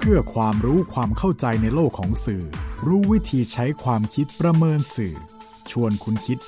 [0.00, 2.44] เพื่อความรู้ความเข้าใจในโลกของสื่อ
[2.86, 5.14] รู้วิธีใช้ความคิดประเมินสื่อ
[5.70, 6.38] ชวนคุณคิด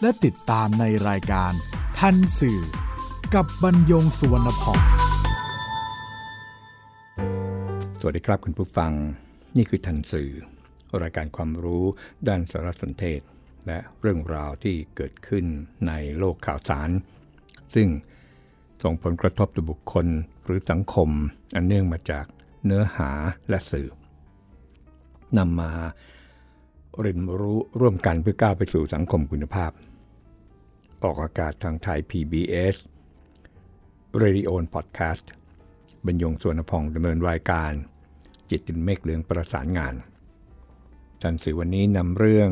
[0.00, 1.52] และติดตามในรายการ
[1.98, 2.60] ทันสื่อ
[3.34, 4.80] กับบรรยงสุวรรณพอง
[8.00, 8.92] สวัสดีครับคุณผู้ฟัง
[9.56, 10.30] นี่คือทันสื่อ
[11.02, 11.84] รายการความรู้
[12.28, 13.20] ด้านสารสนเทศ
[13.66, 15.44] และเรื่องราวที่เกิดขึ้น
[15.86, 16.90] ในโลกข่าวสาร
[17.74, 17.88] ซึ่ง
[18.82, 20.06] ส่งผลกระทบต่อบุคคล
[20.44, 21.10] หรือสังคม
[21.54, 22.26] อันเนื่องมาจาก
[22.64, 23.10] เนื้อหา
[23.48, 23.88] และสื่อ
[25.38, 25.72] นำมา
[27.00, 29.72] เรียนรู้ร่วมกันเพื่อก้าวไปสู่สังคมคุณภาพ
[31.02, 32.76] ออกอากาศทางไทย PBS
[34.22, 35.24] Radio Podcast
[36.06, 37.70] บรรยงสวนพองดำเนินรายการ
[38.50, 39.94] จิตตินเมฆเหลืองประสานงาน
[41.22, 42.50] ทันสื่อวันนี้นำเรื่อง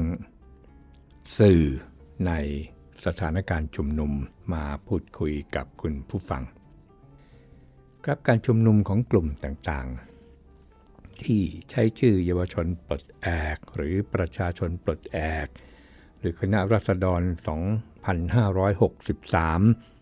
[1.39, 1.62] สื่อ
[2.27, 2.33] ใน
[3.05, 4.12] สถานการณ์ชุมนุม
[4.53, 6.42] มาพูดคุยกับคุณผู้ฟัง
[8.09, 15.47] ครับการชุมนุมของกลุ่มต่างๆ ที่ใช้ชื่อเยาวชนปลดแอกหรือประชาชนปลดแอก
[16.19, 17.22] หรือคณะรัษฎร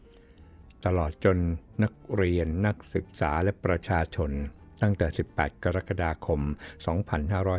[0.00, 1.38] 2563 ตลอดจน
[1.82, 4.30] นักเรียนนักศึกษาและประชาชน
[4.82, 6.40] ตั้งแต่ 18 กรกฎาคม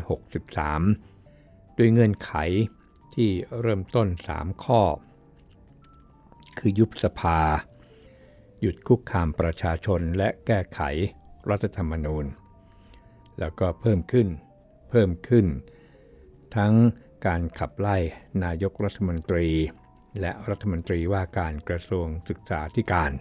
[0.09, 2.33] 2563 ด้วยเงื่อนไข
[3.13, 4.81] ที่เริ่มต้น 3 ข้อ
[6.57, 7.39] คือยุบสภา
[8.61, 10.81] หยุดคุกคามประชาชนและแก้ไข
[11.49, 12.25] รัฐธรรมนูญ
[13.39, 14.27] แล้วก็เพิ่มขึ้น
[14.89, 15.45] เพิ่มขึ้น
[16.55, 16.73] ทั้ง
[17.25, 17.97] การขับไล่
[18.43, 19.47] นายกรัฐมนตรี
[20.19, 23.11] และรัฐมนตรีว่าการกระทรวงศึกษาธิการ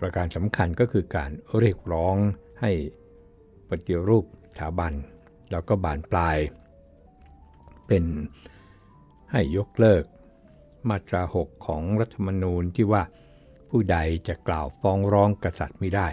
[0.00, 2.16] ประการสำคัญก็คือการเรียกร้อง
[2.60, 2.72] ให้
[3.68, 4.92] ปฏิรูปสถาบัน
[5.50, 6.38] แล้วก็บานปลาย
[7.86, 8.04] เป็น
[9.32, 10.04] ให้ยกเลิก
[10.88, 13.02] มาตรา 6 ของรัฐธรรมนูญที่ว่า
[13.70, 13.96] ผู้ใด
[14.28, 16.08] จะกล่าวฟ้องร้องกษัตริย์ไม่ได้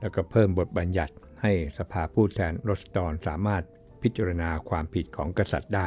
[0.00, 3.62] แล้วก็เพิ่มบทบัญญัติให้สภาผู้แทนรัษฎรสามารถ
[4.02, 5.86] พิจารณาความผิดของกษัตริย์ได้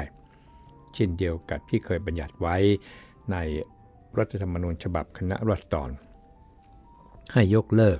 [0.93, 2.55] เช่นเดียวกับที่เคยบัญญัติไว้
[3.31, 3.37] ใน
[4.17, 5.89] รัฐธรรมนูญฉบับคณะรัษฎร
[7.33, 7.99] ให้ยกเลิก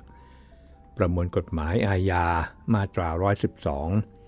[0.96, 2.26] ประมวลกฎหมายอาญา
[2.74, 3.08] มาตรา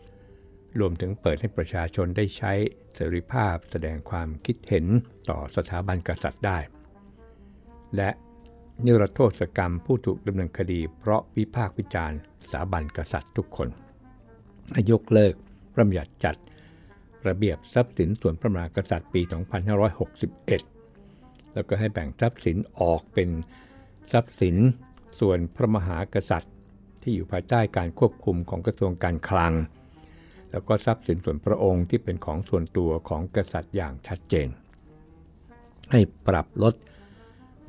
[0.00, 2.53] 112 รวมถึงเปิดให้ประชาชนได้ใช้
[2.94, 4.86] เสรีภาพแสดงความคิดเห็น
[5.31, 6.59] ต่อสถาบันกษัตริย์ได้
[7.97, 8.10] และ
[8.84, 12.19] นิรโทษกรรมผู้ถูกดำเนินคดี เพราะวิพากษ์วิจารณ์
[12.50, 13.69] สถาบันกษัตริย์ทุกคน
[14.91, 15.34] ยกเลิก
[15.72, 16.36] พระบัญญัติจัด
[17.28, 19.20] ระเบียบทรัพย์สินส่วนพระมหากษัตริย์ปี
[20.97, 23.28] 2561 แล้วก็ให้แบ่งทรัพย์สินออกเป็น
[24.12, 24.56] ทรัพย์สิน
[25.20, 26.54] ส่วนพระมหากษัตริย์
[27.03, 29.53] ที่อยู่ภายใต้การควบคุมของกระทรวงการคลัง
[30.50, 34.48] แล้วก็ทรัพย์สินส่วนพระองค์ที่เป็นของส่วนตัวของกษัตริย์อย่างชัดเจน
[35.92, 36.74] ให้ปรับลด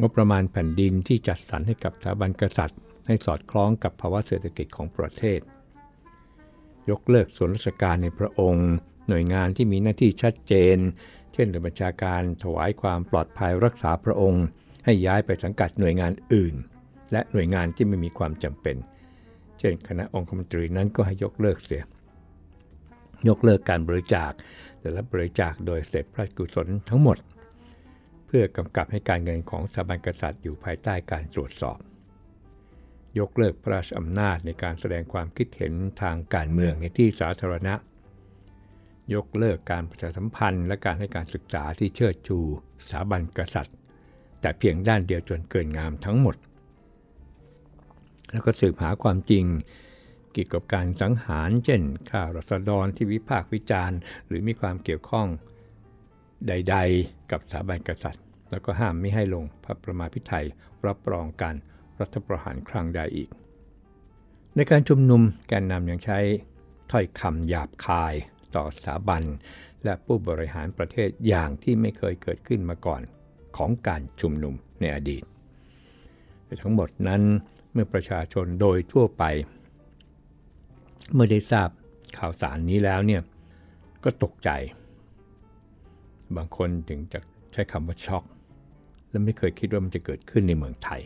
[0.01, 5.39] งบประมาณแผ่นดินที่จัดสรรให้กับสถาบันกษัตริย์ ให้สอดคล้องกับภาวะเศรษฐกิจของประเทศ
[6.89, 8.67] ยกเลิกส่วนราชการในพระองค์
[9.09, 10.77] หน่วยงานที่มีหน้าที่ชัดเจน
[11.33, 14.43] เช่นหน่วยบัญชาการถวายความปลอดภัยรักษาพระองค์
[14.85, 16.55] ให้ย้ายไปสังกัดหน่วยงานอื่น
[17.11, 18.77] และหน่วยงานที่ไม่มีความจำเป็น
[19.59, 21.83] เช่นคณะองคมนตรีนั้นก็ให้ยกเลิกเสีย
[23.27, 24.31] ยกเลิกการบริจาค
[24.79, 27.17] แต่ละบริจาคโดยเสร็จพระกุศลทั้งหมด
[28.39, 31.79] พื่อกำกับให้การเงินของสถาบันกษัตริย์อยู่ภายใต้การตรวจสอบ
[33.19, 37.73] ยกเลิกพระราชอำนาจในการแสดงความคิดเห็นทางการเมืองในที่สาธารณะ
[39.13, 42.39] ยกเลิกการประชาสัมพันธ์ และการให้การศึกษาที่เชิดชู
[42.83, 43.75] สถาบันกษัตริย์
[44.41, 46.35] แต่เพียงด้านเดียวจนเกินงามทั้งหมด
[48.31, 49.45] แล้วก็สืบหาความจริง
[50.33, 53.97] เกี่ยวกับการสังหาร เช่นข่ารัษฎรที่วิพากษ์วิจารณ์
[54.27, 55.27] หรือมีความเกี่ยวข้อง
[56.47, 60.45] ใด ๆ กับสถาบันกษัตริย์ แล้วก็ห้ามไม่ให้ลงพระประมาพิไทย
[60.87, 61.55] รับรองการ
[61.99, 63.29] รัฐประหารครั้งใดอีก
[64.55, 66.19] ในการชุมนุมแกนนำยังใช้
[66.91, 68.13] ถ้อยคำหยาบคาย
[68.55, 69.23] ต่อสถาบัน
[69.83, 73.01] และผู้บริหารประเทศอย่างที่ไม่เคยเกิดขึ้นมาก่อน
[73.57, 75.23] ของการชุมนุมในอดีต
[76.45, 77.21] แต่ทั้งหมดนั้น
[77.71, 79.23] เมื่อประชาชนโดยทั่วไป
[81.13, 81.69] เมื่อได้ทราบ
[82.17, 83.21] ข่าวสารนี้แล้วเนี่ย
[84.03, 84.49] ก็ตกใจ
[86.35, 87.19] บางคนถึงจะ
[87.53, 88.23] ใช้คำว่าช็อก
[89.17, 91.01] และไม่เคยคิดว่ามันจะเกิดขึ้นในเมืองไทย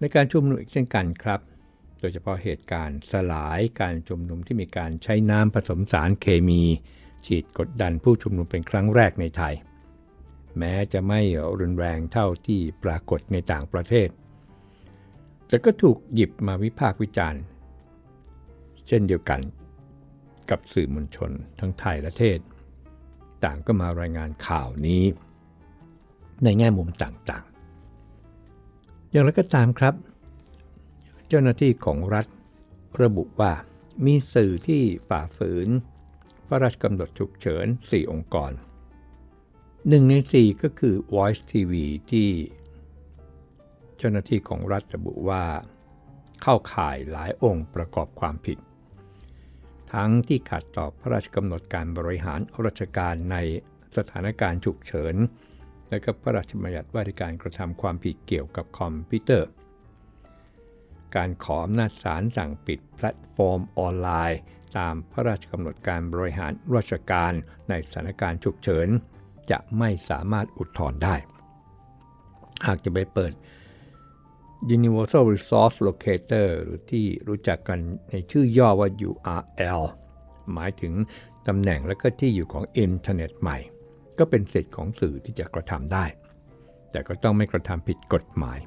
[0.00, 1.40] ในการชุมนุมอีกเช่นกันครับ
[2.00, 6.62] โดยเฉพาะเหตุการณ์สลายการชุมนุมที่มีการใช้น้ำผสมสารเคมี
[7.26, 9.54] ฉีดกดดันผู้ชุมนุมเป็นครั้งแรกในไทย
[10.58, 11.20] แม้จะไม่
[11.60, 14.08] รุนแรงเท่าที่ปรากฏในต่างประเทศ
[15.48, 17.42] แต่ก็ถูกหยิบมาวิพากษ์วิจารณ์
[18.86, 19.40] เช่นเดียวกัน
[20.50, 22.38] กับสื่อมวลชนทั้งไทยและเทศ
[23.44, 25.04] ต่างก็มารายงานข่าวนี้
[26.44, 29.94] ในแง่มุมต่างๆ อย่างไรก็ตามครับ
[31.28, 32.26] เจ้าหน้าที่ของรัฐ
[33.02, 33.52] ระบุว่า
[34.06, 35.68] มีสื่อที่ฝ่าฝืน
[36.46, 38.52] พระราชกำหนดฉุกเฉิน 4 องค์กร
[39.88, 41.72] หนึ่งใน 4 ก็คือ Voice TV
[42.10, 42.28] ที่
[43.96, 45.44] เจ้าหน้าที่ของรัฐระบุว่า
[46.42, 48.58] เข้าข่ายหลายองค์ประกอบความผิด
[49.92, 53.36] ทั้งที่ขัดต่อพระราชกำหนดการบริหารราชการใน
[53.96, 55.14] สถานการณ์ฉุกเฉิน
[55.92, 59.48] และก็พระราชบัญญัติว่าด้วยการกระทำความผิดเกี่ยวกับคอมพิวเตอร์
[61.16, 64.40] การขออำนาจศาลสั่งปิดแพลตฟอร์มออนไลน์
[64.78, 67.32] ตามพระราชกำหนดการบริหารราชการ
[67.68, 68.88] ในสถานการณ์ฉุกเฉิน
[69.50, 71.16] จะไม่สามารถอุทธรณ์ได้
[72.66, 73.32] หากจะไปเปิด
[74.76, 77.78] Universal Resource Locator หรือที่รู้จักกัน
[78.10, 79.82] ในชื่อย่อว่า URL
[80.52, 80.92] หมายถึง
[81.48, 83.58] ตำแหน่งและก็ที่อยู่ของอินเทอร์เน็ตใหม่
[84.24, 86.04] ก็เป็นสิทธิ์ของสื่อที่จะกระทำได้
[86.90, 88.58] แต่ก็ต้องไม่กระทำผิดกฎหมาย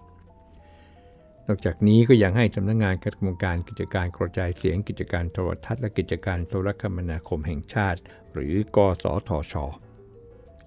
[1.48, 8.00] นอกจากนี้ก็ยังให้สำนักงงานคณะกรรมการกิจการกระจายเสียงกิจการโทรทัศน์และกิจการโทรคมนาคมแห่งชาติ
[8.34, 9.54] หรือกสทช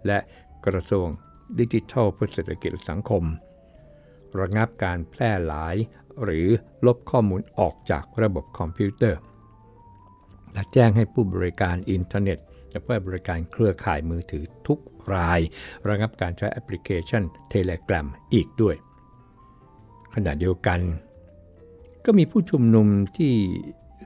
[0.07, 0.19] และ
[0.67, 1.09] กระทรวง
[1.59, 3.25] ดิจิทัลเพื่อเศรษฐกิจและสังคม
[4.41, 5.77] ระงับการแพร่หลาย
[6.23, 6.47] หรือ
[6.87, 9.19] ลบข้อมูลออกจากระบบคอมพิวเตอร์
[10.53, 12.39] และแจ้งให้ผู้บริการอินเทอร์เน็ต
[12.71, 14.79] และผู้บริการเครือข่ายมือถือทุก
[15.15, 15.41] ราย
[15.89, 17.23] ระงับการใช้แอปพลิเคชัน
[17.53, 18.77] Telegram อีกด้วย
[20.15, 20.81] ขณะเดียวกัน
[22.05, 23.35] ก็มีผู้ชุมนุมที่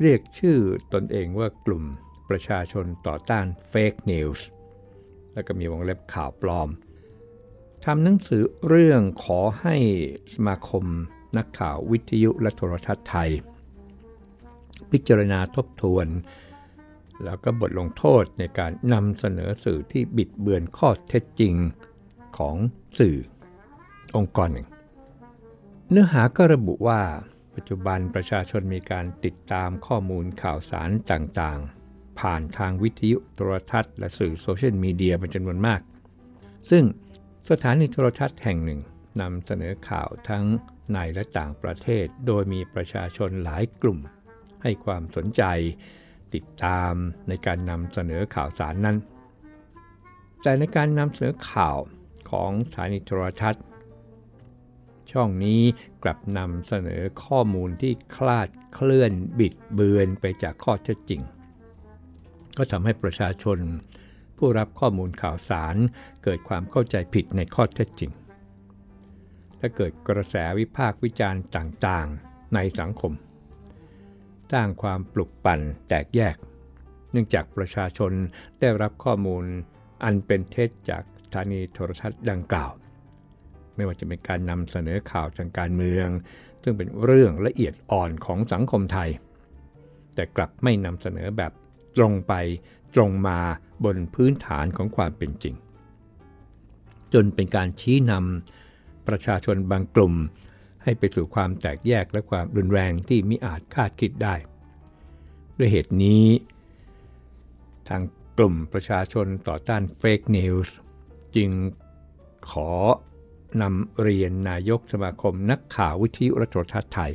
[0.01, 0.59] เรียกชื่อ
[0.93, 1.85] ตนเองว่ากลุ่ม
[2.29, 4.47] ประชาชนต่อต้านเฟกนิวส์
[5.35, 6.69] แล้วก็มีวงเล็บข่าวปลอม
[7.85, 9.77] ทำหนังสือเรื่องขอให้
[10.35, 10.85] สมาคม
[11.37, 13.31] นักข่าววิทยุและโทรทัศน์ไทย
[14.91, 16.07] พิจารณาทบทวน
[17.25, 21.55] แล้วก็บทลงโทษในการนำเสนอสื่อที่บิดเบือนข้อเท็จจริง
[22.39, 22.57] ของ
[22.99, 23.17] สื่อ
[24.17, 24.69] องค์กรหนึ่ง
[25.91, 27.01] เนื้อหาก็ระบุว่า
[27.55, 35.81] ปัจจุบันประชาชนมีการติดตามข้อมูลข่าวสารต่างๆ ผ่านทางวิทยุโทรทัศน์และสื่อโซเชียลมีเดียเป็นจำนวนมาก
[36.71, 36.85] ซึ่ง
[37.51, 38.81] สถานีโทรทัศน์แห่งหนึ่ง
[39.21, 40.45] นำเสนอข่าวทั้ง
[40.93, 43.99] ในและต่างประเทศ โดยมีประชาชนหลายกลุ่ม
[44.63, 45.43] ให้ความสนใจ
[46.35, 46.93] ติดตาม
[47.29, 48.97] ในการนำเสนอข่าวสารนั้น
[50.43, 51.79] แต่ในการนำเสนอข่าว
[52.31, 53.65] ของสถานีโทรทัศน์
[55.13, 55.63] ช่องนี้
[56.03, 61.23] กลับนำเสนอข้อมูลที่คลาดเคลื่อนบิดเบือนไปจากข้อเท็จจริง
[62.57, 63.59] ก็ทำให้ประชาชน
[64.37, 65.77] ผู้รับข้อมูลข่าวสาร
[66.25, 68.11] เกิดความเข้าใจผิดในข้อเท็จจริง
[69.59, 73.13] และเกิดกระแสวิพากษ์วิจารณ์ต่างๆ ในสังคม
[74.53, 76.37] สร้างความปลุกปั่นแตกแยก
[77.13, 78.13] เนื่องจากประชาชน
[78.61, 79.45] ได้รับข้อมูล
[80.05, 82.73] อันเป็นเท็จจากสถานีโทรทัศน์ดังกล่าว
[83.77, 86.09] ไม่ว่าจะเป็นการนำเสนอข่าวทางการเมือง
[86.63, 89.11] ซึ่งเป็นเรื่องละเอียดอ่อนของสังคมไทย
[90.15, 91.53] แต่กลับไม่นำเสนอแบบ
[91.97, 92.35] ตรงไป
[92.95, 93.39] ตรงมา
[93.85, 95.55] บนพื้นฐานของความเป็นจริง
[97.15, 100.15] จนเป็นการชี้นำประชาชนบางกลุ่ม
[100.83, 104.35] ให้ไปสู่ความแตกแยกและความรุนแรงที่มิอาจคาดคิดได้
[105.59, 106.27] ด้วยเหตุนี้
[107.89, 108.03] ทาง
[108.39, 110.77] กลุ่มประชาชนต่อต้านเฟกนิวส์
[111.37, 111.51] จึง
[112.51, 112.71] ขอ
[113.63, 117.13] นำเรียนนายกสมาคมนักข่าววิทยุและโทรทัศน์ไทย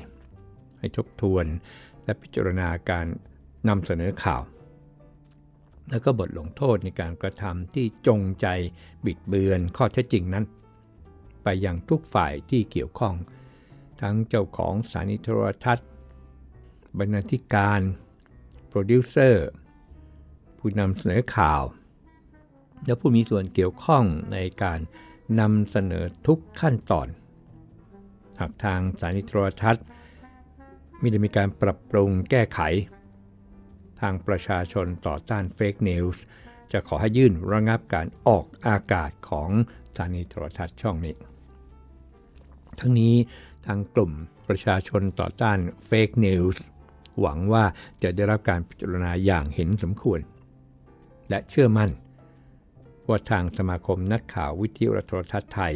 [0.79, 1.45] ให้ทบทวน
[2.03, 3.05] และพิจารณาการ
[3.67, 4.41] นำเสนอข่าว
[5.89, 8.47] แล้วก็บทลงโทษในการกระทำที่จงใจ
[9.05, 10.45] บิดเบือนข้อเท็จจริงนั้น
[11.43, 13.13] ไปยังทุกฝ่ายที่เกี่ยวข้อง
[14.01, 15.87] ทั้งเจ้าของสถานีโทรทัศน์
[16.97, 17.81] บรรณาธิการ
[18.67, 19.47] โปรดิวเซอร์
[20.57, 21.63] ผู้นำเสนอข่าว
[22.85, 24.79] และผู้มีส่วนเกี่ยวข้องในการ
[25.39, 27.07] นำเสนอทุกขั้นตอน
[28.39, 29.85] หากทางสถานีโทรทัศน์
[30.99, 32.59] ไม่ได้มีการปรับปรุงแก้ไข
[34.01, 36.23] ทางประชาชนต่อต้าน fake news
[36.71, 39.49] จะขอให้ยื่นระงับการออกอากาศของ
[39.89, 41.15] สถานีโทรทัศน์ช่องนี้
[42.79, 43.15] ทั้งนี้
[43.67, 44.11] ทางกลุ่ม
[44.47, 46.61] ประชาชนต่อต้าน fake news
[47.19, 47.65] หวังว่า
[48.03, 50.19] จะได้รับการพิจารณาอย่างเห็นสมควร
[51.29, 51.91] และเชื่อมั่น
[53.07, 55.75] ว่าทางสมาคมนักข่าววิทยุโทรทัศน์ไทย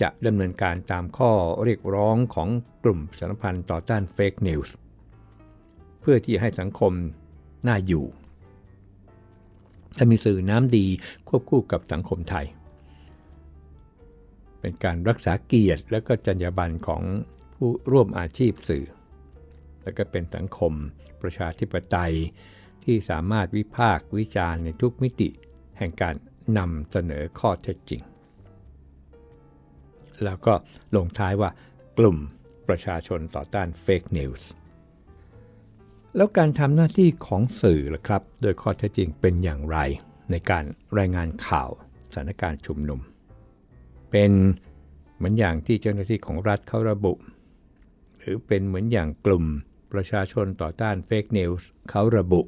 [0.00, 1.30] จะดำเนินการตามข้อ
[1.64, 2.48] เรียกร้องของ
[2.84, 4.74] กลุ่มประชาชนต่อต้าน fake news
[6.00, 6.92] เพื่อที่ให้สังคม
[7.68, 8.04] น่าอยู่
[9.94, 10.86] และมีสื่อน้ำดี
[11.28, 12.46] ควบคู่กับสังคมไทย
[14.60, 17.02] เป็นการรักษาเกียรติและก็จรรยาบรรณของ
[17.54, 18.84] ผู้ร่วมอาชีพสื่อ
[19.82, 20.72] และก็เป็นสังคม
[21.22, 22.14] ประชาธิปไตย
[22.84, 25.28] ที่สามารถวิพากษ์วิจารณ์ในทุกมิติ
[25.78, 26.14] แห่งการ
[26.58, 28.02] นำเสนอข้อเท็จจริง
[30.24, 30.54] แล้วก็
[30.96, 31.50] ลงท้ายว่า
[31.98, 32.18] กลุ่ม
[32.70, 34.48] ปประชาชนต่อต้านเฟกนิวส์
[36.16, 39.78] แล้วการทำหน้าที่ของสื่อล่ะครับ โดยข้อเท็จจริงเป็นอย่างไร
[40.30, 40.64] ในการ
[40.98, 41.70] รายงานข่าว
[42.12, 43.00] สถานการณ์ชุมนุม
[44.10, 44.32] เป็น
[45.16, 47.12] เหมือนอย่างที่เจ้าหน้าที่ของรัฐเขาระบุ
[48.18, 49.44] หรือเป็นเหมือนอย่างกลุ่ม
[49.92, 52.40] ประชาชนต่อต้านเฟกนิวส์เขาระบุ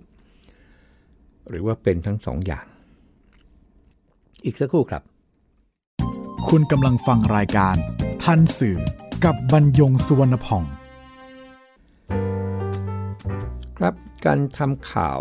[1.49, 2.66] หรือว่าเป็นทั้งสองอย่าง
[4.45, 5.02] อีกสักครู่ครับ
[6.49, 7.76] คุณกำลังฟังรายการ
[8.23, 8.78] ทันสื่อ
[9.25, 10.62] กับบรรยงสุวรรณพอง
[13.78, 13.95] ครับ
[14.26, 15.19] การทำข่าว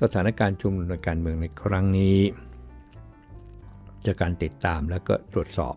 [0.00, 2.16] สถานการณ์ชุมนุมการเมืองในครั้งนี้
[4.06, 5.74] จากการติดตามและก็ตรวจสอบ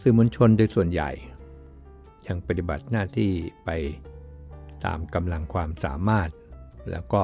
[0.00, 1.10] สื่อมวลชนโดยส่วนใหญ่
[2.26, 3.30] ยังปฏิบัติหน้าที่
[3.64, 3.70] ไป
[4.84, 6.28] ตามกำลังความสามารถ
[6.90, 7.22] แล้วก็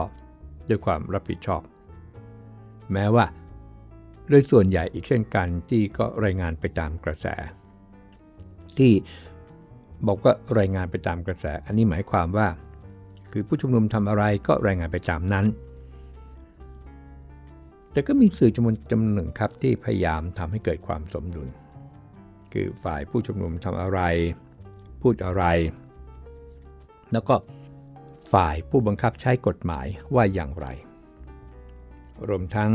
[0.68, 1.62] ด้วยความรับผิดชอบ
[2.92, 3.26] แม้ว่า
[4.28, 7.26] โดยส่วนใหญ่อีกเช่นกันที่ก็รายงานไปตามกระแส
[8.78, 8.92] ที่
[10.06, 12.48] บอกว่ารายงานไปตามกระแส อันนี้หมายความว่า
[13.32, 15.46] คือผู้ชุมนุมทำอะไรก็รายงานไปตามนั้น
[17.96, 21.48] แต่ก็มีสื่อจำนวนจำนวนหนึ่งครับที่พยายามทำให้เกิดความสมดุล
[22.52, 24.00] คือฝ่ายผู้ชุมนุมทำอะไร
[25.02, 25.44] พูดอะไร
[27.12, 27.34] แล้วก็
[28.32, 30.66] ฝ่ายผู้บังคับใช้กฎหมายว่าอย่างไร
[32.28, 32.70] รวมทั้ง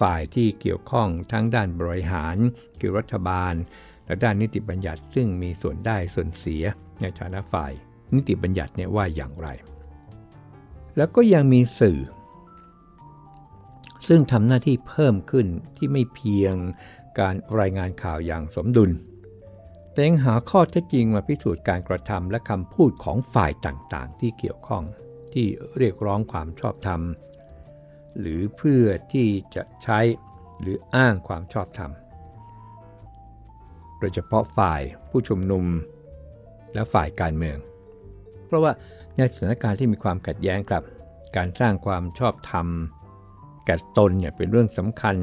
[0.00, 2.36] ฝ่ายที่เกี่ยวข้องทั้งด้านบริหาร
[2.80, 3.54] คือรัฐบาล
[4.06, 6.64] และด้านนิติบัญญัติซึ่งมีส่วนได้ส่วนเสีย
[7.00, 7.72] ในฐานะฝ่าย
[8.14, 9.48] นิติบัญญัติเนี่ยว่าอย่างไร
[10.96, 12.00] แล้วก็ยังมีสื่อ
[14.08, 15.46] ซึ่งทำหน้าที่เพิ่มขึ้น
[15.76, 16.54] ที่ไม่เพียง
[17.18, 18.90] การรายงานข่าวอย่างสมดุล
[19.92, 24.84] แต่ยังหาข้อเท็จจริงมาพิสูจน์การกระทำและคำพูดของฝ่ายต่างๆ ที่เกี่ยวข้อง
[25.32, 25.46] ที่
[25.78, 27.00] เรียกร้องความชอบธรรม
[28.20, 30.00] หรือเพื่อที่จะใช้
[30.60, 31.90] หรืออ้างความชอบธรรม
[33.98, 35.64] โดยเฉพาะฝ่ายผู้ชุมนุม
[36.74, 37.58] และฝ่ายการเมือง
[38.46, 38.72] เพราะว่า
[39.16, 40.82] ในสถานการณ์ที่มีความขัดแย้งกับ
[41.36, 42.66] การสร้างความชอบธรรม
[43.64, 45.16] แก่ตนเนี่ยเป็นเรื่องสำคัญ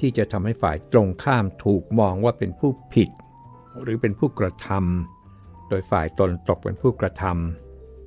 [0.00, 3.10] ที่จะทำให้ฝ่ายตรงข้ามถูกมองว่าเป็นผู้ผิด
[3.82, 7.24] หรือเป็นผู้กระทำโดยฝ่ายตนตกเป็นผู้กระท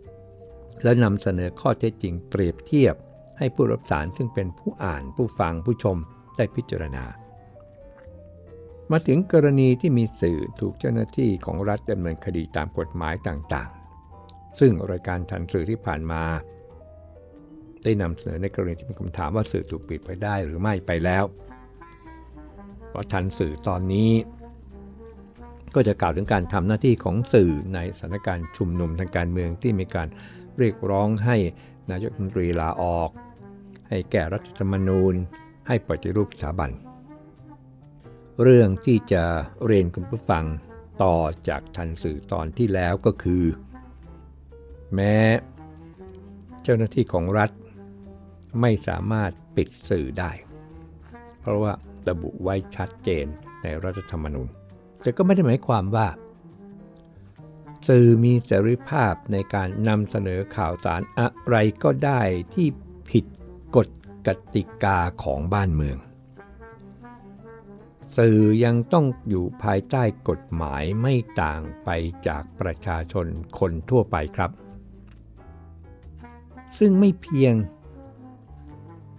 [0.01, 2.95] ำและนำเสนอข้อเท็จจริงเปรียบเทียบ
[3.37, 5.97] ให้ผู้รับสารซึ่งเป็นผู้อ่านผู้ฟังผู้ชม
[6.35, 7.05] ได้พิจารณา
[8.91, 16.23] มาถึงกรณีที่มีสื่อถูกเจ้าหน้าที่ของรัฐดำเนินคดีตามกฎหมายต่างๆ ซึ่งรายการทันสื่อที่ผ่านมา
[17.85, 21.23] ได้นำเสนอในกรณีที่มีคำถามว่าสื่อถูกปิดไปได้หรือไม่ไปแล้ว
[22.89, 24.11] เพราะทันสื่อตอนนี้
[25.75, 30.07] ก็จะกล่าวถึงการทำหน้าที่ของสื่อในสถานการณ์ชุมนุมทางการเมืองที่มีการ
[30.57, 31.37] เรียกร้องให้
[31.91, 33.09] นายกรัฐมนตรีลาออก
[33.89, 35.13] ให้แก้รัฐธรรมนูญ
[35.67, 36.71] ให้ปฏิรูปสถาบัน
[38.43, 39.23] เรื่องที่จะ
[39.65, 40.45] เรียนคุณผู้ฟัง
[41.03, 43.43] ต่อจากทันสื่อตอนที่แล้วก็คือ
[44.93, 45.15] แม้
[46.63, 47.51] เจ้าหน้าที่ของรัฐ
[48.61, 50.31] ไม่สามารถปิดสื่อได้
[51.41, 51.73] เพราะว่า
[52.09, 53.25] ระบุไว้ชัดเจน
[53.63, 54.49] ในรัฐธรรมนูญ
[55.01, 56.07] แต่ก็ไม่ได้หมายความว่า
[57.87, 62.21] สื่อมีเสรีภาพในการนำเสนอข่าวสารอะไรก็ได้
[62.53, 62.67] ที่
[63.11, 63.25] ผิด
[63.75, 63.87] กฎ
[64.27, 65.97] กติกาของบ้านเมือง
[68.17, 71.89] สื่อยังต้องอยู่ภายใต้กฎหมายไม่ต่างไป
[72.27, 73.25] จากประชาชน
[73.59, 74.51] คนทั่วไปครับ
[76.79, 77.55] ซึ่งไม่เพียง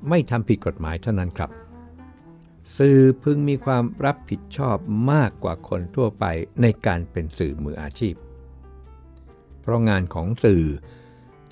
[0.09, 1.51] ไม่ทำผิดกฎหมายเท่านั้นครับ
[2.79, 4.77] สื่อพึงมีความรับผิดชอบ
[5.13, 6.25] มากกว่าคนทั่วไป
[6.63, 8.15] ในการเป็นสื่อมืออาชีพ
[9.61, 10.65] เพราะงานของสื่อ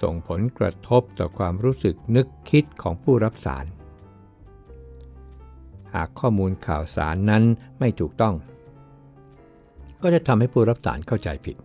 [0.02, 3.64] ส่งผลกระทบต่อความรู้สึกนึกคิดของผู้รับสาร
[5.94, 7.42] หากข้อมูลข่าวสารนั้น
[7.78, 8.34] ไม่ถูกต้อง
[10.02, 11.56] ก็จะทำให้ผู้รับสารเข้าใจผิด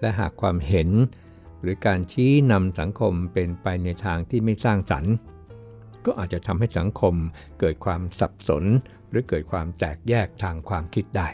[0.00, 0.88] และหากความเห็น
[1.60, 5.14] หรือการชี้นำสังคมเป็นไปในทางที่ไม่สร้างสรรค์
[6.06, 7.14] ก็อาจจะทำให้สังคม
[7.60, 8.64] เกิดความสับสน
[9.10, 11.28] หรือเกิดความแตกแยกทางความคิดได้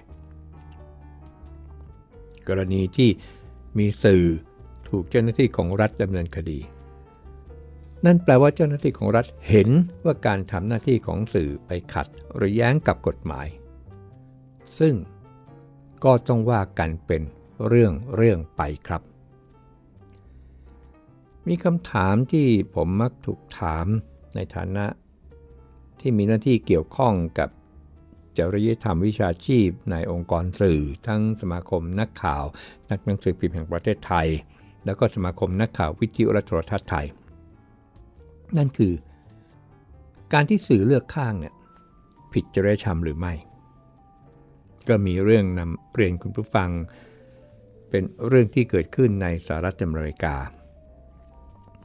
[2.48, 3.10] กรณีที่
[3.78, 4.24] มีสื่อ
[4.88, 6.58] ถูกเจ้าหน้าที่ของรัฐดำเนินคดี
[8.06, 9.68] นั่นแปลว่าเจ้าหน้าที่ของรัฐเห็น
[10.04, 12.06] ว่าการทำหน้าที่ของสื่อไปขัด
[12.36, 13.46] หรือแย้งกับกฎหมาย
[14.78, 14.94] ซึ่ง
[16.04, 17.22] ก็ต้องว่ากันเป็น
[17.68, 19.02] เรื่องเรื่องไปครับ
[21.46, 23.86] มีคำถามที่ผมมักถูกถาม
[24.34, 24.86] ในฐานะ
[26.00, 27.48] ที่มีหน้าที่เกี่ยวข้องกับ
[28.38, 32.44] จริยธรรมวิชาชีพ ในองค์กรสื่อ ทั้งสมาคมนักข่าว
[32.90, 34.28] นักหนังสือพิมพ์แห่งประเทศไทย
[34.84, 37.06] แล้วก็สมาคมนักข่าววิทยุและโทรทัศน์ไทย
[38.56, 38.94] นั่นคือ
[40.32, 41.54] การที่สื่อเลือกข้างเนี่ย
[42.32, 43.32] ผิดจริยธรรมหรือไม่
[44.88, 46.70] ก็มีเรื่องนำเรียนคุณผู้ฟัง
[47.90, 50.34] เป็นเรื่องที่เกิดขึ้นในสหรัฐอเมริกา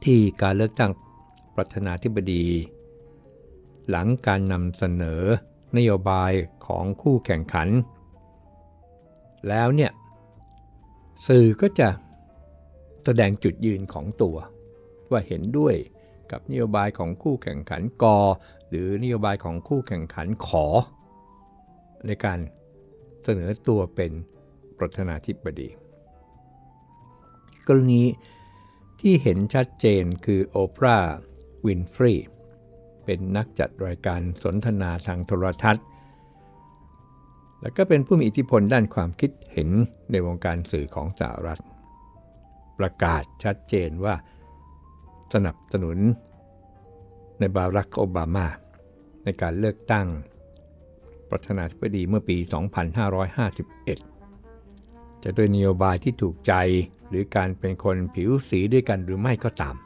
[0.04, 0.92] ที่การเลือกตั้ง
[1.56, 2.46] ประธานาธิบดี
[3.90, 5.22] หลังการนำเสนอ
[5.76, 6.32] นโยบาย
[6.66, 7.68] ของคู่แข่งขัน
[9.48, 9.92] แล้วเนี่ย
[11.26, 11.88] สื่อก็จะ
[13.04, 14.36] แสดงจุดยืนของตัว
[15.10, 15.74] ว่าเห็นด้วย
[16.30, 18.18] กับนโยบายของคู่แข่งขันกอ
[18.68, 20.66] หรือนโยบายของคู่แข่งขันขอ
[22.06, 22.38] ในการ
[23.24, 24.12] เสนอตัวเป็น
[24.78, 25.68] ประธานาธิบดี
[27.66, 28.02] กรณี
[29.00, 31.12] ที่เห็นชัดเจนคือโอปราห์
[31.66, 32.12] วินฟรี
[33.04, 35.84] เป็นนักจัดรายการสนทนาทางโทรทัศน์
[37.60, 39.70] และก็เป็นผู้มีอิทธิพลด้านความคิดเห็น
[40.10, 41.62] ในวงการสื่อของสหรัฐ
[42.78, 44.14] ประกาศชัดเจนว่า
[45.34, 45.98] สนับสนุน
[47.38, 48.46] ในบารักโอบามา
[49.24, 50.06] ในการเลือกตั้ง
[51.30, 52.36] ประธานาธิบดีเมื่อปี
[54.00, 56.54] 2551 จะด้วยนโยบายที่ถูกใจ
[57.08, 59.76] หรือการเป็นคนผิวสีด้วยกันหรือไม่ก็ตาม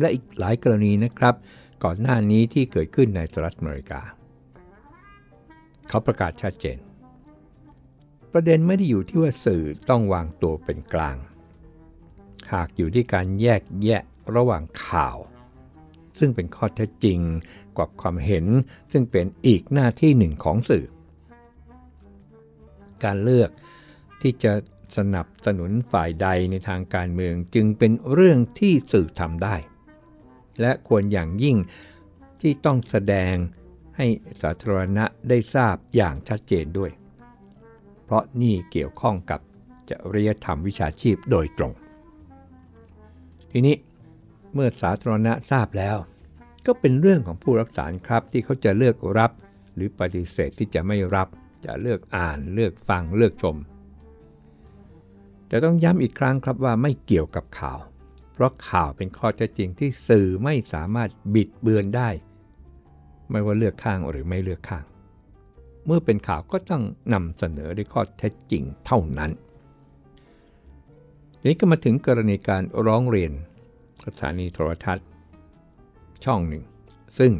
[0.00, 1.34] และอีกหลายกรณีนะครับ
[1.84, 4.00] ก่อนหน้านี้ที่เกิดขึ้นในสหรัฐอเมริกา
[5.88, 6.78] เขาประกาศชัดเจน
[8.32, 11.16] ประเด็นไม่ได้อยู่ที่ว่าสื่อต้องวางตัวเป็นกลาง
[12.52, 14.02] หากอยู่ที่การแยกแยะ
[14.36, 15.18] ระหว่างข่าว
[16.18, 17.20] ซึ่งเป็นข้อเท็จจริง
[17.76, 18.46] กับความเห็น
[18.92, 20.86] ซึ่งเป็นอีกหน้าที่หนึ่งของสื่อ
[23.04, 23.50] การเลือก
[24.20, 24.52] ที่จะ
[24.96, 29.56] สนับสนุนฝ่ายใดในทางการเมืองจึงเป็นเรื่องที่สื่อทำได้
[30.60, 31.56] และควรอย่างยิ่ง
[32.40, 33.34] ที่ต้องแสดง
[33.96, 34.06] ให้
[34.42, 36.90] สาธารณะได้ทราบอย่างชัดเจนด้วย
[38.04, 39.40] เพราะนี่เกี่ยวข้องกับ
[39.90, 41.72] จริยธรรมวิชาชีพโดยตรง
[43.50, 43.76] ทีนี้
[44.54, 45.96] เมื่อสาธารณะทราบแล้ว
[46.66, 49.32] ก็เป็นเรื่องของผู้รับสารครับที่เขาจะเลือกรับ
[49.74, 51.28] หรือปฏิเสธที่จะไม่รับ
[51.64, 53.56] จะเลือกอ่านเลือกฟังเลือกชม
[55.50, 57.78] จะต้องย้ำอีกครั้งครับว่าไม่เกี่ยวกับข่าว
[58.38, 62.10] เพราะข่าวเป็นข้อเท็จจริงที่สื่อไม่สามารถบิดเบือนได้
[63.30, 64.84] ไม่ว่าเลือกข้างหรือไม่เลือกข้าง
[65.86, 66.82] เมื่อเป็นข่าวก็ต้อง
[67.12, 69.30] นำเสนอด้วยข้อเท็จจริงเท่านั้น
[71.44, 73.32] นี้ก็มาถึงกรณีการร้องเรียน
[74.04, 75.06] สถานีโทรทัศน์
[76.24, 76.64] ช่องหนึ่ง
[77.18, 77.32] ซึ่ง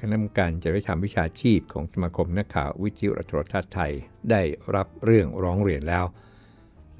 [0.00, 3.92] คณะกรรมการจริยธรรมวิชาชีพของสมาคมนักข่าววิทยุโทรทัศน์ไทย
[4.30, 4.42] ได้
[4.74, 6.04] รับเรื่องร้องเรียนแล้ว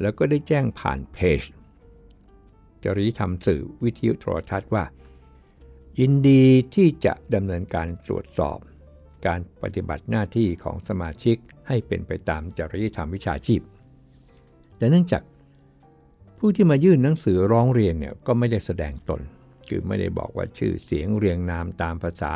[0.00, 1.42] แล้วก็ได้แจ้งผ่านเพจ
[2.84, 4.84] จริยธรรมสื่อวิทยุโทรทัศน์ว่า
[6.00, 8.58] ยินดีที่จะดำเนินการตรวจสอบ
[9.26, 11.36] การปฏิบัติหน้าที่ของสมาชิก
[11.68, 13.60] ให้เป็นไปตามจริยธรรมวิชาชีพ
[14.76, 15.22] แต่เนื่องจาก
[16.38, 19.20] ผู้ที่มายื่นหนังสือร้องเรียนเนี่ยก็ไม่ได้แสดงตน
[19.68, 22.34] คือไม่ได้บอกว่าชื่อเสียงเรียงนามตามภาษา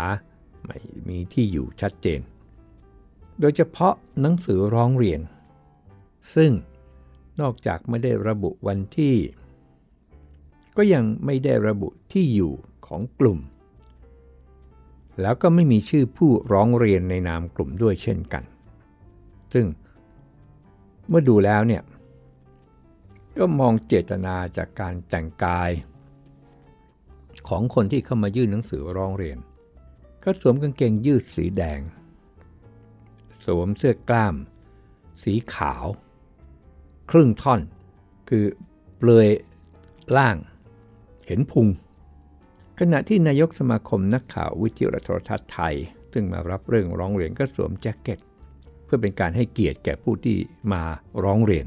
[0.67, 0.79] ไม่
[1.09, 2.21] มีที่อยู่ชัดเจน
[3.41, 5.21] โดยเฉพาะหนังสือร้องเรียน
[6.35, 6.53] ซึ่ง
[7.41, 9.15] นอกจากไม่ได้ระบุวันที่
[10.77, 12.53] ก็ยังไม่ได้ระบุที่อยู่
[12.87, 13.39] ของกลุ่ม
[15.21, 18.45] แล้วก็ไม่มีชื่อผู้ร้องเรียนในนามกลุ่มด้วยเช่นกัน
[19.55, 19.67] ซึ่ง
[21.09, 21.83] เมื่อดูแล้วเนี่ย
[23.39, 25.71] ก็มองเจตนาจากการแต่งกาย
[27.49, 29.39] ของคนที่เข้ามายื่นหนังสือร้องเรียน
[30.21, 31.81] เขาสวมกางเกงยืดสีแดง
[33.45, 34.35] สวมเสื้อกล้าม
[35.23, 35.87] สีขาว
[37.11, 37.61] ครึ่งท่อน
[38.29, 38.45] คือ
[38.97, 39.29] เปลือย
[40.17, 40.37] ล่าง
[41.27, 41.69] เห็นพุง
[42.81, 45.75] ขณะที่นายกสมาคมนักข่าววิทยุโทรทัศน์ไทย
[46.13, 48.19] ซึ่งมารับเรื่องร้องเรียนก็สวมแจ็คเก็ต
[48.85, 50.37] เพื่อเป็นการให้เกียรติแก่ผู้ที่
[50.73, 50.83] มา
[51.25, 51.67] ร้องเรียน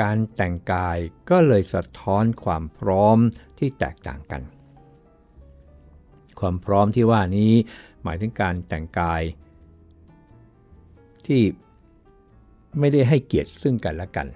[0.00, 0.98] การแต่งกาย
[1.30, 3.18] ก็เลยสะท้อนความพร้อม
[3.58, 4.42] ที่แตกต่างกัน
[6.40, 7.52] ความพร้อมที่ว่านี้
[8.02, 9.22] หมายถึงการแต่งกาย
[11.26, 11.42] ที่
[12.78, 14.26] ไม่ได้ให้เกียรติซึ่งกันและกัน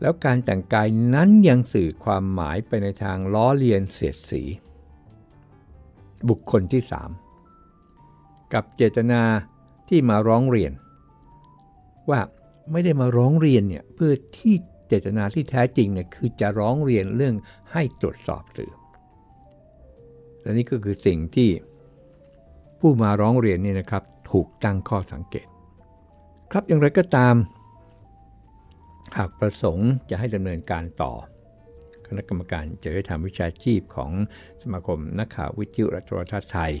[0.00, 4.42] แล้วการแต่งกายนั้นยังสื่อความหมายไปในทางล้อเลียนเสียดสี
[6.28, 6.82] บุคคลที่
[7.68, 9.22] 3 กับเจตนา
[9.88, 10.72] ที่มาร้องเรียน
[12.10, 12.20] ว่า
[12.72, 14.54] ไม่ได้มาร้องเรียนเนี่ยเพื่อที่
[14.88, 17.34] เจตนาที่แท้จริงเนี่ยคือจะร้องเรียนเรื่อง
[17.72, 18.72] ให้ตรวจสอบสื่อ
[20.40, 21.50] และนี่ก็คือสิ่งที่
[22.80, 25.46] ผู้มาร้องเรียนนี่นะครับถูกตั้งข้อสังเกต
[26.50, 27.34] ครับอย่างไรก็ตาม
[29.18, 31.12] หากประสงค์จะให้ดำเนินการต่อ
[32.06, 34.10] คณะกรรมการจริยธรรมวิชาชีพของ
[34.62, 36.72] สมาคมนักข่าววิทยุและโทรทัศน์ไทย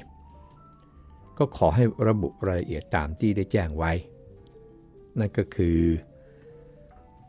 [1.38, 3.92] ก็ขอให้ระบุรายละเอียดตามที่ได้แจ้งไว้
[5.18, 5.80] นั่นก็คือ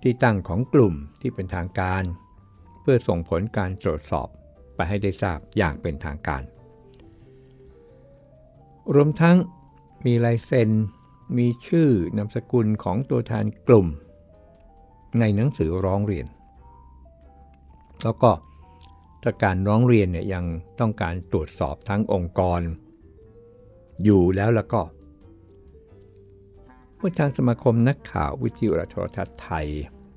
[0.02, 2.04] ที่ตั้งของกลุ่มที่เป็นทางการ
[2.82, 4.28] เพื่อส่งผลการตรวจสอบ
[4.76, 6.44] ไปให้ได้ทราบอย่างเป็นทางการ
[8.96, 9.38] รวมทั้ง
[10.06, 10.70] มีลายเซ็น
[11.38, 13.88] มีชื่อนามสกุลของตัวแทนกลุ่ม
[15.20, 16.28] ในหนังสือร้องเรียน
[18.04, 18.32] แล้วก็
[19.24, 20.46] ถ้าการร้องเรียนเนี่ยยัง
[20.80, 22.62] ต้องการตรวจสอบทั้งองค์กร
[24.04, 24.82] อยู่แล้วแล้วก็
[26.98, 29.68] เมื่อทางสมาคมนักข่าววิทยุและโทรทัศน์ไทย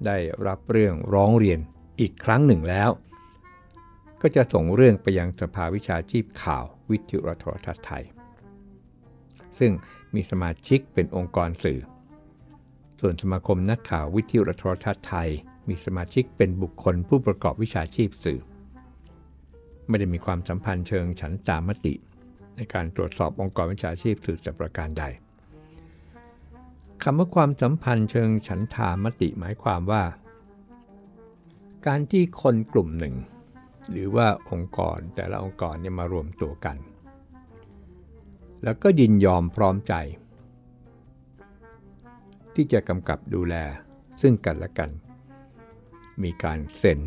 [0.07, 1.59] ได้รับเรื่องร้องเรียน
[2.01, 2.91] อีกครั้งหนึ่งแล้ว
[4.23, 8.05] ก็จะส่งเรื่องไปยังสภาวิชาชีพข่าววิทยุและโทรทัศน์ไทย
[9.59, 9.73] ซึ่ง
[10.15, 11.81] มีสมาชิกเป็นองค์กรสื่อ
[13.01, 15.29] ส่วนสมาคมนักข่าววิทยุและโทรทัศน์ไทย
[15.69, 18.41] มีสมาชิกเป็นบุคคลผู้ประกอบวิชาชีพสื่อ
[19.89, 21.95] ไม่ได้มีความสัมพันธ์เชิงฉันตามติ
[22.57, 25.05] ในการตรวจสอบองค์กรวิชาชีพสื่อแต่ประการใด
[27.03, 30.03] คำว่าความสัมพันธ์เชิงฉันทามติหมายความว่า
[31.87, 33.15] การที่คนกลุ่มหนึ่ง
[33.91, 36.77] หรือว่าองค์กรแต่ละองค์กรเนี่ยมารวมตัวกัน
[38.65, 39.95] แล้วก็ยินยอมพร้อมใจ
[42.61, 43.55] ที่จะกำกับดูแล
[44.23, 44.91] ซึ่งกันและกัน
[46.23, 47.01] มีการเซ็น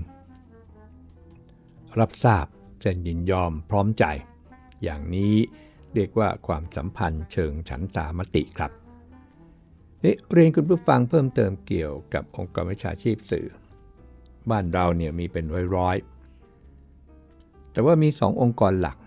[1.99, 2.45] รับทราบ
[2.81, 4.05] เซ็นยินยอมพร้อมใจ
[4.83, 5.35] อย่างนี้
[5.93, 8.71] เรียกว่าความสัมพันธ์เชิงฉันตามติครับ
[10.03, 13.47] นี่เรียนคุณผู้ฟังเพิ่มเติมเกี่ยวกับองค์กรวิชาชีพสื่อ
[14.49, 18.97] บ้านเราเนี่ยมีเป็นร้อยๆ แต่ว่ามี2องค์กรหลัก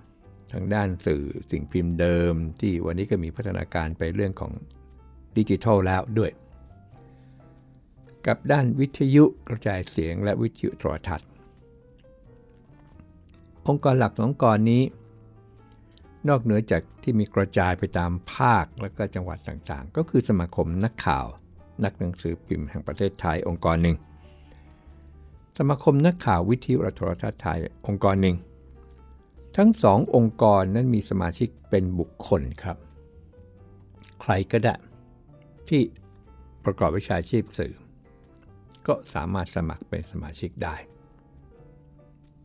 [0.52, 4.52] ทางด้านสื่อสิ่งพิมพ์เดิมที่วันนี้ก็มีพัฒนาการไปเรื่องของ
[5.37, 6.31] ดิจิทัลแล้วด้วย
[8.27, 11.29] กับด้านวิทยุกระจายเสียงและวิทยุโทรทัศน์
[13.68, 14.83] องค์กรหลักขององค์กรนี้
[16.29, 21.27] นอกเหนือจากที่มีกระจายไปตามภาคและก็จังหวัดต่างๆ ก็คือสมาคมนักข่าว
[21.85, 23.97] นักหนังสือพิมพ์แห่งประเทศไทยองค์กรหนึ่ง
[25.59, 28.37] สมาคมนักข่าววิทยุและโทรทัศน์ไทยองค์กรหนึ่ง
[29.57, 32.77] ทั้งสององค์กรนั้นมีสมาชิกเป็นบุคคลครับ
[34.23, 34.75] ใครก็ได้
[35.70, 35.83] ที่
[36.64, 37.74] ประกอบวิชาชีพสื่อ
[38.87, 40.77] ก็สามารถสมัครเป็นสมาชิกได้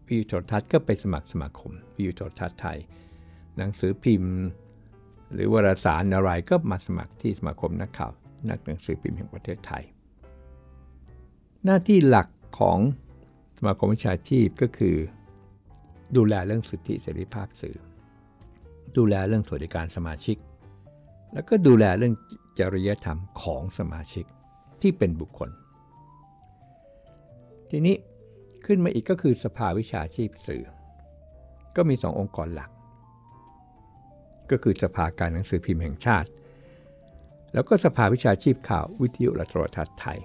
[0.05, 2.79] วิทยุโทรทัศน์ก็ไปสมัครสมาคม วิทยุโทรทัศน์ไทย
[3.57, 4.35] หนังสือพิมพ์
[5.33, 8.11] หรือวารสารอะไรก็มาสมัครที่สมาคมนักข่าว
[8.49, 9.83] นักหนังสือพิมพ์แห่งประเทศไทย
[11.65, 12.27] หน้าที่หลัก
[12.59, 12.79] ของ
[13.57, 14.95] สมาคมวิชาชีพก็คือ
[16.17, 17.77] ดูแลเรื่องสิทธิเสรีภาพสื่อ
[18.97, 20.37] ดูแลเรื่องสวัสดิการสมาชิก
[21.33, 22.13] แล้วก็ดูแลเรื่อง
[22.59, 24.25] จริยธรรมของสมาชิก
[24.81, 25.49] ที่เป็นบุคคล
[27.69, 27.95] ทีนี้
[28.65, 30.63] ขึ้นมาอีกก็คือสภาวิชาชีพสื่อ
[31.75, 32.71] ก็มีสององค์กรหลัก
[34.51, 36.29] ก็คือสภาการหนังสือพิมพ์แห่งชาติ
[37.53, 40.19] แล้วก็สภาวิชาชีพข่าววิทยุและโทรทัศน์ไทย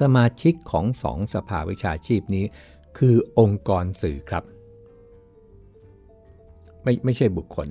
[0.00, 2.44] สมาชิกของสองสภาวิชาชีพนี้
[2.98, 4.44] คือองค์กรสื่อครับ
[6.82, 7.68] ไม่ไม่ใช่บุคคล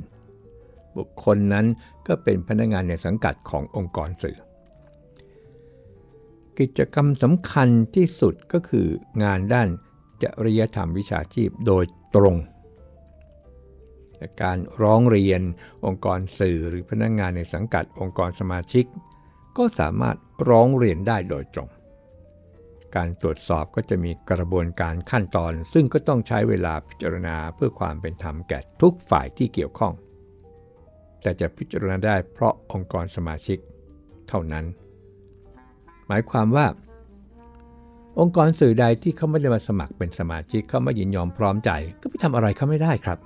[0.98, 1.66] บุคคลนั้น
[2.08, 4.38] ก็เป็นพนักงานในสังกัดขององค์กรสื่อ
[6.60, 8.88] กิจกรรมสำคัญที่สุดก็คือ
[9.24, 9.70] งานด้าน
[10.24, 11.84] จริยธรรมวิชาชีพโดย
[12.16, 12.36] ตรง
[14.44, 15.42] การร้องเรียน
[15.86, 18.86] องค์กรสื่อหรือพนักงงานในสังกัดองค์กรสมาชิก
[19.58, 20.18] ก็สามารถ
[20.50, 21.70] ร้องเรียนได้โดยตรง
[22.96, 29.94] การตรวจสอบก็จะมีกระบวนการขั้นตอน ซึ่งก็ต้องใช้เวลาพิจารณาเพื่อความเป็นธรรมแก่ทุกฝ่ายที่เกี่ยวข้อง
[31.24, 33.58] แต่จะพิจารณาได้เพราะองค์กรสมาชิก
[34.28, 34.66] เท่านั้น
[36.08, 36.66] หมายความว่า
[38.20, 43.20] องค์กรสื่อใดที่เขาไม่ได้มาสมัครเป็นสมาชิกเขาไม่ยินยอมพร้อมใจ ก็ไปทำอะไรเขาไม่ได้ครับ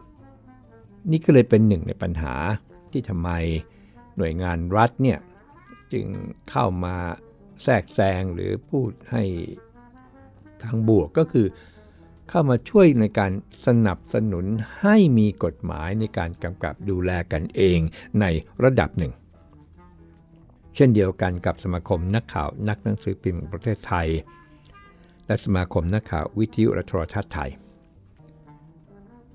[1.12, 2.34] นี่ก็เลยเป็นหนึ่งในปัญหา
[2.92, 3.30] ที่ทำไม
[4.18, 5.20] หน่วยงานรัฐเนี่ย
[5.94, 6.06] จึง
[6.50, 6.96] เข้ามา
[7.64, 9.24] แทรกแซงหรือพูดให้
[10.64, 11.48] ทางบวกก็คือ
[12.30, 13.32] เข้ามาช่วยในการ
[13.66, 14.46] สนับสนุน
[14.82, 17.80] ให้มีกฎหมายในการกำกับดูแลกันเอง
[18.22, 18.26] ใน
[18.64, 19.14] ระดับหนึ่ง
[20.76, 24.08] เช่นเดียวกันกับสมาคมนักข่าวนักหนังสือพิมพ์ประเทศไทย
[25.26, 27.52] และสมาคมนักข่าววิทยุและโทรทัศน์ไทย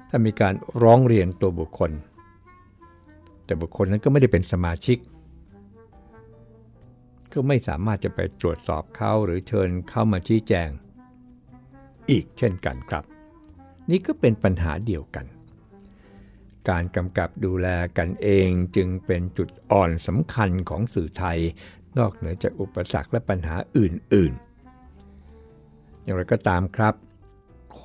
[0.09, 1.90] ถ้ามีการร้องเรียนตัวบุคคล
[3.44, 4.98] แต่บุคคลนั้นก็ไม่ได้เป็นสมาชิก
[7.33, 10.68] ก็ไม่สามารถจะไปตรวจสอบเขาหรือเชิญเข้ามาชี้แจง
[12.12, 13.05] อีกเช่นกันครับ
[13.90, 15.27] นี่ก็เป็นปัญหาเดียวกัน
[16.68, 21.38] การกำกับดูแลกันเองจึงเป็นจุดอ่อนสำคัญของสื่อไทย
[21.98, 24.33] นอกเหนือจากอุปสรรคและปัญหาอื่น
[25.18, 26.94] ๆ อย่างไรก็ตามครับ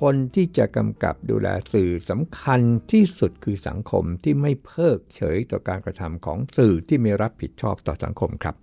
[0.14, 2.60] นที่จะกำกับดูแลสื่อสำคัญ
[2.92, 8.56] ที่สุดคือสังคมที่ไม่เพิกเฉยต่อการกระทำของสื่อที่ไม่รับผิดชอบต่อสังคมครับ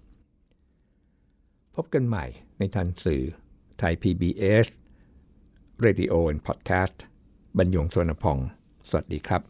[1.76, 2.26] พบกันใหม่
[2.58, 3.24] ในทันสื่อ
[3.80, 4.68] ไทย PBS
[5.84, 6.98] Radio and Podcast
[7.58, 8.38] บรรยงสวนพอง
[8.90, 9.42] สวัสดีครับ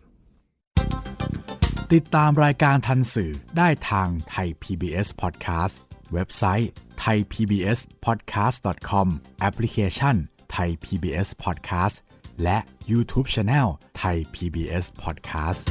[1.93, 5.75] ติดตามรายการทันสื่อได้ทางไทย PBS Podcast
[6.13, 6.69] เว็บไซต์
[7.03, 9.07] thaipbspodcast.com
[9.39, 10.15] แอปพลิเคชัน
[10.55, 11.95] Thai PBS Podcast
[12.43, 12.57] และ
[12.91, 13.67] YouTube Channel
[14.01, 15.63] Thai PBS Podcast